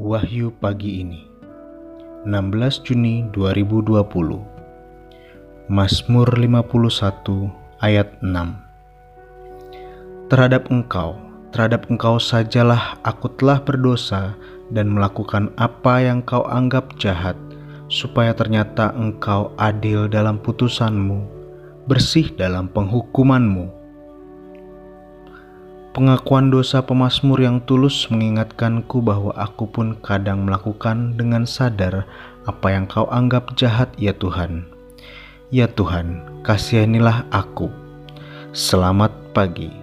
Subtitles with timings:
[0.00, 1.28] Wahyu pagi ini
[2.24, 4.00] 16 Juni 2020
[5.68, 7.52] Mazmur 51
[7.84, 11.20] ayat 6 Terhadap engkau,
[11.52, 14.32] terhadap engkau sajalah aku telah berdosa
[14.72, 17.36] dan melakukan apa yang kau anggap jahat
[17.92, 21.20] supaya ternyata engkau adil dalam putusanmu,
[21.84, 23.81] bersih dalam penghukumanmu
[25.92, 32.08] Pengakuan dosa pemazmur yang tulus mengingatkanku bahwa aku pun kadang melakukan dengan sadar
[32.48, 34.64] apa yang kau anggap jahat ya Tuhan.
[35.52, 37.68] Ya Tuhan, kasihanilah aku.
[38.56, 39.81] Selamat pagi.